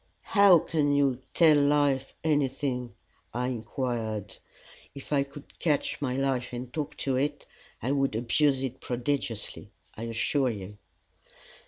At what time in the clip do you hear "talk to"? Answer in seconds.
6.73-7.17